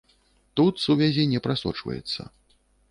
Тут 0.61 0.81
сувязі 0.85 1.27
не 1.35 1.39
прасочваецца. 1.49 2.21